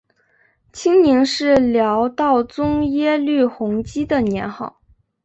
[0.73, 4.81] 清宁是辽道宗耶律洪基的年号。